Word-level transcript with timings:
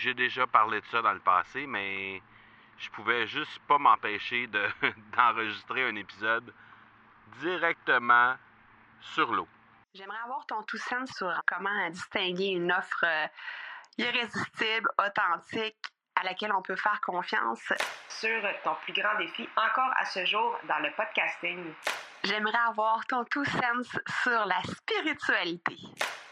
j'ai 0.00 0.14
déjà 0.14 0.46
parlé 0.46 0.80
de 0.80 0.86
ça 0.86 1.02
dans 1.02 1.12
le 1.12 1.20
passé, 1.20 1.66
mais 1.66 2.22
je 2.78 2.88
pouvais 2.90 3.26
juste 3.26 3.58
pas 3.68 3.78
m'empêcher 3.78 4.46
de, 4.46 4.66
d'enregistrer 5.16 5.86
un 5.86 5.94
épisode 5.96 6.52
directement 7.38 8.34
sur 9.00 9.32
l'eau. 9.32 9.48
J'aimerais 9.94 10.20
avoir 10.24 10.46
ton 10.46 10.62
tout 10.62 10.78
sens 10.78 11.10
sur 11.10 11.32
comment 11.46 11.90
distinguer 11.90 12.48
une 12.48 12.72
offre 12.72 13.04
euh, 13.04 13.26
irrésistible, 13.98 14.88
authentique, 14.98 15.76
à 16.14 16.24
laquelle 16.24 16.52
on 16.52 16.62
peut 16.62 16.76
faire 16.76 17.00
confiance. 17.00 17.72
Sur 18.08 18.42
ton 18.64 18.74
plus 18.82 18.92
grand 18.92 19.18
défi 19.18 19.48
encore 19.56 19.92
à 19.96 20.04
ce 20.06 20.24
jour 20.24 20.58
dans 20.64 20.78
le 20.78 20.90
podcasting. 20.96 21.74
J'aimerais 22.24 22.58
avoir 22.68 23.04
ton 23.06 23.24
tout 23.24 23.44
sens 23.44 23.98
sur 24.22 24.44
la 24.46 24.62
spiritualité. 24.62 25.76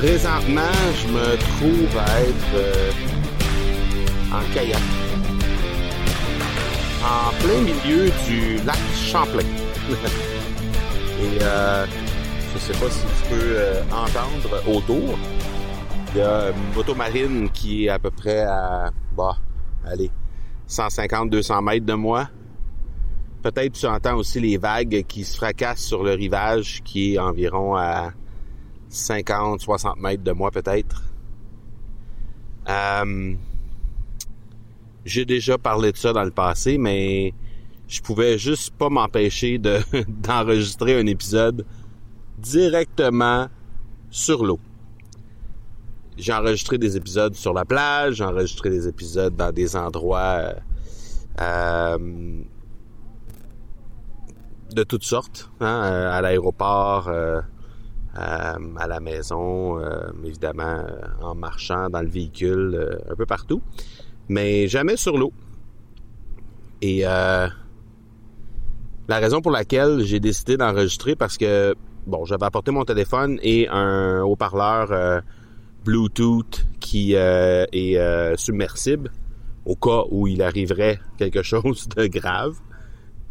Présentement, 0.00 0.62
je 0.96 1.08
me 1.08 1.36
trouve 1.36 1.98
à 1.98 2.22
être 2.22 2.54
euh, 2.54 2.90
en 4.32 4.54
kayak. 4.54 4.80
En 7.04 7.30
plein 7.44 7.60
milieu 7.60 8.10
du 8.26 8.64
lac 8.64 8.78
Champlain. 8.94 9.44
Et 11.20 11.42
euh, 11.42 11.84
je 12.54 12.58
sais 12.58 12.72
pas 12.72 12.88
si 12.88 13.00
tu 13.02 13.28
peux 13.28 13.52
euh, 13.58 13.82
entendre 13.92 14.74
autour. 14.74 15.18
Il 16.14 16.20
y 16.20 16.22
a 16.22 16.48
une 16.48 16.74
moto 16.74 16.94
marine 16.94 17.50
qui 17.50 17.84
est 17.84 17.90
à 17.90 17.98
peu 17.98 18.10
près 18.10 18.40
à, 18.40 18.90
bah, 19.14 19.36
allez, 19.84 20.10
150-200 20.66 21.62
mètres 21.62 21.84
de 21.84 21.92
moi. 21.92 22.30
Peut-être 23.42 23.74
tu 23.74 23.84
entends 23.84 24.16
aussi 24.16 24.40
les 24.40 24.56
vagues 24.56 25.04
qui 25.06 25.24
se 25.24 25.36
fracassent 25.36 25.84
sur 25.84 26.02
le 26.02 26.12
rivage 26.12 26.80
qui 26.84 27.16
est 27.16 27.18
environ 27.18 27.76
à 27.76 28.12
50, 28.90 29.60
60 29.60 29.98
mètres 29.98 30.22
de 30.22 30.32
moi 30.32 30.50
peut-être. 30.50 31.02
Euh, 32.68 33.34
j'ai 35.04 35.24
déjà 35.24 35.58
parlé 35.58 35.92
de 35.92 35.96
ça 35.96 36.12
dans 36.12 36.24
le 36.24 36.30
passé, 36.30 36.78
mais 36.78 37.32
je 37.88 38.00
pouvais 38.00 38.38
juste 38.38 38.70
pas 38.76 38.88
m'empêcher 38.88 39.58
de, 39.58 39.80
d'enregistrer 40.08 40.98
un 40.98 41.06
épisode 41.06 41.64
directement 42.38 43.48
sur 44.10 44.44
l'eau. 44.44 44.60
J'ai 46.16 46.32
enregistré 46.32 46.76
des 46.76 46.96
épisodes 46.96 47.34
sur 47.34 47.54
la 47.54 47.64
plage, 47.64 48.16
j'ai 48.16 48.24
enregistré 48.24 48.68
des 48.68 48.86
épisodes 48.86 49.34
dans 49.34 49.52
des 49.52 49.74
endroits 49.74 50.52
euh, 51.40 51.98
de 54.72 54.82
toutes 54.84 55.04
sortes, 55.04 55.50
hein, 55.60 55.80
à 56.12 56.20
l'aéroport, 56.20 57.08
euh, 57.08 57.12
euh, 57.12 57.40
à 58.76 58.86
la 58.86 59.00
maison, 59.00 59.78
euh, 59.78 60.10
évidemment 60.24 60.62
euh, 60.62 61.00
en 61.20 61.34
marchant 61.34 61.88
dans 61.90 62.02
le 62.02 62.08
véhicule, 62.08 62.98
un 63.10 63.14
peu 63.14 63.26
partout, 63.26 63.62
mais 64.28 64.68
jamais 64.68 64.96
sur 64.96 65.16
l'eau. 65.18 65.32
Et 66.82 67.02
la 67.02 67.50
raison 69.08 69.42
pour 69.42 69.50
laquelle 69.50 70.00
j'ai 70.02 70.20
décidé 70.20 70.56
d'enregistrer, 70.56 71.14
parce 71.14 71.36
que 71.36 71.74
bon, 72.06 72.24
j'avais 72.24 72.46
apporté 72.46 72.70
mon 72.70 72.84
téléphone 72.84 73.38
et 73.42 73.68
un 73.68 74.22
haut-parleur 74.22 75.22
Bluetooth 75.84 76.64
qui 76.78 77.12
est 77.12 78.36
submersible 78.38 79.10
au 79.64 79.76
cas 79.76 80.04
où 80.10 80.26
il 80.26 80.42
arriverait 80.42 80.98
quelque 81.18 81.42
chose 81.50 81.88
de 81.88 82.06
grave, 82.06 82.56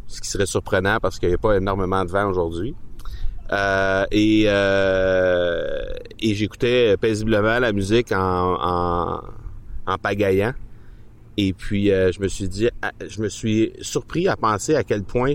ce 0.06 0.20
qui 0.20 0.28
serait 0.28 0.46
surprenant 0.46 0.98
parce 1.00 1.18
qu'il 1.18 1.28
n'y 1.28 1.34
a 1.34 1.38
pas 1.38 1.56
énormément 1.56 2.04
de 2.04 2.10
vent 2.10 2.28
aujourd'hui. 2.28 2.74
Euh, 3.52 4.06
et 4.12 4.44
euh, 4.46 5.92
et 6.20 6.34
j'écoutais 6.34 6.96
paisiblement 6.96 7.58
la 7.58 7.72
musique 7.72 8.12
en, 8.12 8.56
en, 8.60 9.20
en 9.86 9.98
pagayant. 9.98 10.52
Et 11.36 11.52
puis 11.52 11.90
euh, 11.90 12.12
je 12.12 12.20
me 12.20 12.28
suis 12.28 12.48
dit, 12.48 12.68
ah, 12.82 12.92
je 13.08 13.20
me 13.20 13.28
suis 13.28 13.72
surpris 13.80 14.28
à 14.28 14.36
penser 14.36 14.76
à 14.76 14.84
quel 14.84 15.02
point 15.02 15.34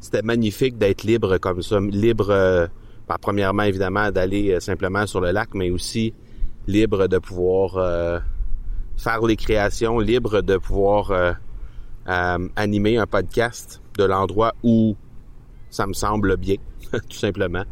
c'était 0.00 0.22
magnifique 0.22 0.78
d'être 0.78 1.02
libre 1.02 1.36
comme 1.36 1.60
ça, 1.60 1.80
libre, 1.80 2.70
bah, 3.06 3.16
premièrement 3.20 3.64
évidemment 3.64 4.10
d'aller 4.10 4.58
simplement 4.60 5.06
sur 5.06 5.20
le 5.20 5.30
lac, 5.30 5.50
mais 5.52 5.70
aussi 5.70 6.14
libre 6.66 7.06
de 7.08 7.18
pouvoir 7.18 8.22
faire 8.96 9.20
les 9.26 9.36
créations, 9.36 9.98
libre 9.98 10.40
de 10.40 10.56
pouvoir 10.56 11.36
animer 12.06 12.96
un 12.96 13.06
podcast 13.06 13.82
de 13.98 14.04
l'endroit 14.04 14.54
où 14.62 14.96
ça 15.70 15.86
me 15.86 15.92
semble 15.92 16.36
bien. 16.36 16.56
tout 17.08 17.16
simplement. 17.16 17.64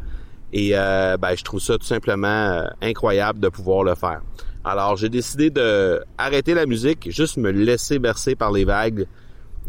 Et 0.51 0.71
euh, 0.73 1.17
ben, 1.17 1.35
je 1.35 1.43
trouve 1.43 1.59
ça 1.59 1.77
tout 1.77 1.85
simplement 1.85 2.27
euh, 2.27 2.67
incroyable 2.81 3.39
de 3.39 3.49
pouvoir 3.49 3.83
le 3.83 3.95
faire. 3.95 4.21
Alors, 4.63 4.97
j'ai 4.97 5.09
décidé 5.09 5.49
de 5.49 6.01
arrêter 6.17 6.53
la 6.53 6.65
musique, 6.65 7.09
juste 7.11 7.37
me 7.37 7.51
laisser 7.51 7.99
bercer 7.99 8.35
par 8.35 8.51
les 8.51 8.65
vagues, 8.65 9.07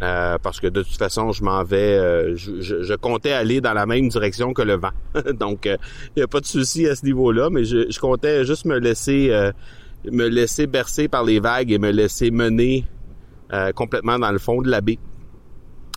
euh, 0.02 0.38
parce 0.42 0.58
que 0.58 0.66
de 0.66 0.82
toute 0.82 0.96
façon, 0.96 1.32
je 1.32 1.44
m'en 1.44 1.62
vais, 1.62 2.34
je, 2.36 2.60
je, 2.60 2.94
comptais 2.94 3.32
aller 3.32 3.60
dans 3.60 3.74
la 3.74 3.86
même 3.86 4.08
direction 4.08 4.52
que 4.52 4.62
le 4.62 4.76
vent. 4.76 4.90
Donc, 5.38 5.66
il 5.66 5.78
n'y 6.16 6.22
a 6.22 6.26
pas 6.26 6.40
de 6.40 6.46
souci 6.46 6.86
à 6.86 6.96
ce 6.96 7.04
niveau-là, 7.04 7.50
mais 7.50 7.64
je, 7.64 7.90
je, 7.90 8.00
comptais 8.00 8.44
juste 8.44 8.64
me 8.64 8.78
laisser, 8.78 9.30
me 10.10 10.26
laisser 10.26 10.66
bercer 10.66 11.06
par 11.06 11.22
les 11.22 11.38
vagues 11.38 11.70
et 11.70 11.78
me 11.78 11.90
laisser 11.90 12.30
mener 12.30 12.86
complètement 13.74 14.18
dans 14.18 14.32
le 14.32 14.38
fond 14.38 14.62
de 14.62 14.70
la 14.70 14.80
baie 14.80 14.98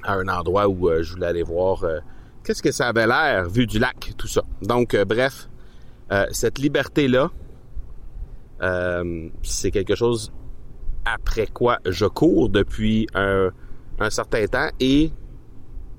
à 0.03 0.15
un 0.15 0.27
endroit 0.27 0.67
où 0.67 0.89
je 1.01 1.13
voulais 1.13 1.27
aller 1.27 1.43
voir 1.43 1.83
qu'est-ce 2.43 2.61
que 2.61 2.71
ça 2.71 2.87
avait 2.87 3.07
l'air 3.07 3.49
vu 3.49 3.65
du 3.65 3.79
lac, 3.79 4.13
tout 4.17 4.27
ça? 4.27 4.43
Donc, 4.61 4.93
euh, 4.93 5.05
bref, 5.05 5.49
euh, 6.11 6.25
cette 6.31 6.59
liberté-là, 6.59 7.31
euh, 8.61 9.29
c'est 9.41 9.71
quelque 9.71 9.95
chose 9.95 10.31
après 11.05 11.47
quoi 11.47 11.79
je 11.85 12.05
cours 12.05 12.49
depuis 12.49 13.07
un, 13.13 13.51
certain 14.09 14.45
temps 14.47 14.69
et 14.79 15.11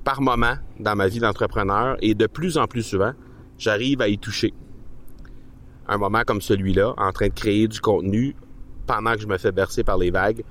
par 0.02 0.20
moment 0.20 0.56
dans 0.78 0.94
ma 0.94 1.08
vie 1.08 1.20
d'entrepreneur 1.20 1.96
et 2.02 2.14
de 2.14 2.26
plus 2.26 2.58
en 2.58 2.66
plus 2.66 2.82
souvent, 2.82 3.12
j'arrive 3.56 4.02
à 4.02 4.08
y 4.08 4.18
toucher. 4.18 4.52
Un 5.88 5.96
moment 5.96 6.22
comme 6.26 6.42
celui-là, 6.42 6.94
en 6.98 7.12
train 7.12 7.28
de 7.28 7.32
créer 7.32 7.66
du 7.66 7.80
contenu 7.80 8.36
pendant 8.86 9.14
que 9.14 9.20
je 9.20 9.26
me 9.26 9.38
fais 9.38 9.52
bercer 9.52 9.84
par 9.84 9.96
les 9.96 10.10
vagues, 10.10 10.44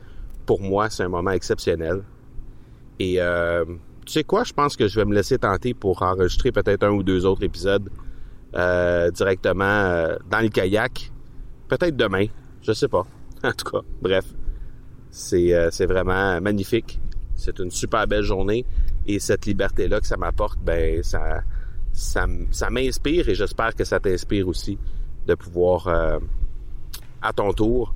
pour 0.48 0.62
moi, 0.62 0.90
c'est 0.90 1.04
un 1.04 1.10
moment 1.10 1.32
exceptionnel. 1.32 2.04
Et 3.00 3.20
tu 4.04 4.14
sais 4.14 4.24
quoi, 4.24 4.44
je 4.44 4.54
pense 4.54 4.76
que 4.76 4.88
je 4.88 5.00
vais 5.00 5.06
me 5.06 5.14
laisser 5.14 5.38
tenter 5.38 5.74
pour 5.74 6.02
enregistrer 6.02 6.52
peut-être 6.52 6.84
un 6.84 6.92
ou 6.92 7.04
deux 7.04 7.26
autres 7.26 7.44
épisodes 7.44 7.90
euh, 8.56 9.12
directement 9.12 9.64
euh, 9.64 10.16
dans 10.30 10.40
le 10.40 10.50
kayak. 10.50 11.12
Peut-être 11.68 11.96
demain, 11.96 12.26
je 12.62 12.74
sais 12.74 12.88
pas. 12.88 13.06
En 13.46 13.52
tout 13.52 13.70
cas, 13.70 13.82
bref, 14.02 14.24
c'est 15.10 15.54
euh, 15.54 15.70
c'est 15.70 15.86
vraiment 15.86 16.40
magnifique. 16.40 16.98
C'est 17.36 17.60
une 17.60 17.72
super 17.72 18.08
belle 18.08 18.24
journée 18.24 18.66
et 19.06 19.20
cette 19.20 19.46
liberté 19.46 19.90
là 19.90 20.00
que 20.00 20.08
ça 20.08 20.16
m'apporte, 20.16 20.60
ben 20.60 21.04
ça 21.04 21.42
ça, 21.92 22.26
ça 22.52 22.70
m'inspire 22.70 23.28
et 23.28 23.36
j'espère 23.36 23.76
que 23.76 23.84
ça 23.84 24.00
t'inspire 24.00 24.48
aussi 24.48 24.78
de 25.28 25.36
pouvoir 25.36 25.90
à 27.22 27.34
ton 27.34 27.52
tour 27.52 27.94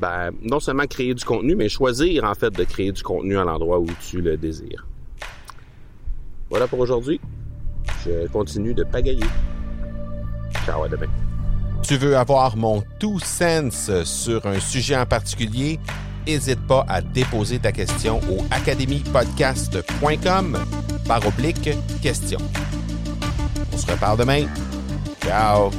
ben, 0.00 0.30
non 0.42 0.60
seulement 0.60 0.86
créer 0.86 1.14
du 1.14 1.24
contenu, 1.24 1.56
mais 1.56 1.68
choisir 1.68 2.24
en 2.24 2.34
fait 2.34 2.50
de 2.50 2.64
créer 2.64 2.92
du 2.92 3.02
contenu 3.02 3.38
à 3.38 3.44
l'endroit 3.44 3.78
où 3.78 3.86
tu 4.08 4.20
le 4.20 4.36
désires. 4.36 4.86
Voilà 6.50 6.66
pour 6.66 6.80
aujourd'hui. 6.80 7.20
Je 8.04 8.26
continue 8.28 8.74
de 8.74 8.84
pagayer. 8.84 9.24
Ciao, 10.64 10.84
à 10.84 10.88
demain. 10.88 11.06
Tu 11.82 11.96
veux 11.96 12.16
avoir 12.16 12.56
mon 12.56 12.82
tout 12.98 13.20
sens 13.20 13.90
sur 14.04 14.46
un 14.46 14.58
sujet 14.58 14.96
en 14.96 15.06
particulier? 15.06 15.78
N'hésite 16.26 16.66
pas 16.66 16.84
à 16.88 17.00
déposer 17.00 17.60
ta 17.60 17.70
question 17.70 18.20
au 18.30 18.44
academypodcast.com 18.50 20.58
par 21.06 21.24
oblique 21.26 21.70
question. 22.02 22.38
On 23.72 23.76
se 23.76 23.88
reparle 23.90 24.18
demain. 24.18 24.46
Ciao! 25.22 25.70